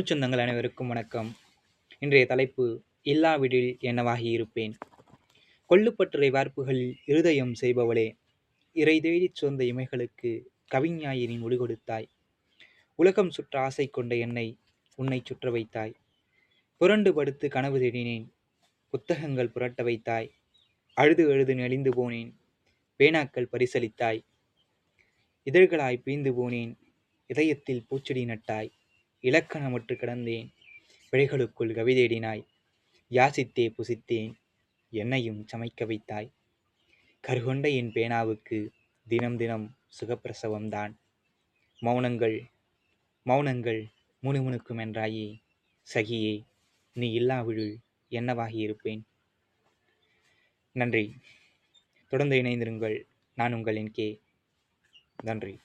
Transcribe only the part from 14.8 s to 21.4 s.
உன்னை சுற்ற வைத்தாய். புரண்டு படுத்து கனவு தேடினேன் புத்தகங்கள் புரட்ட வைத்தாய். அழுது